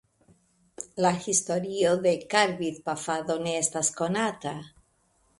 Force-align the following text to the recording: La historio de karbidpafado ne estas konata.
La 1.05 1.09
historio 1.25 1.91
de 2.05 2.13
karbidpafado 2.31 3.35
ne 3.43 3.53
estas 3.59 3.93
konata. 3.99 4.55